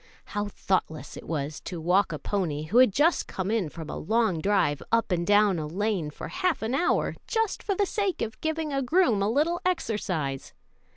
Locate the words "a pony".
2.11-2.63